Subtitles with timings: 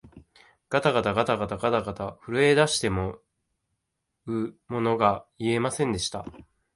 [0.71, 1.47] がたがたがたが
[1.93, 3.19] た、震えだしても
[4.25, 6.25] うものが言えませんでした